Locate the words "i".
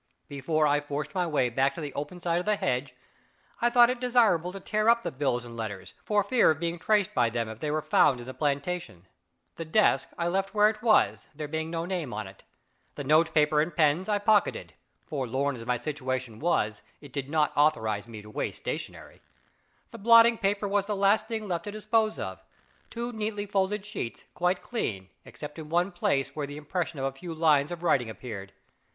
0.65-0.79, 3.61-3.69, 10.17-10.27, 14.09-14.17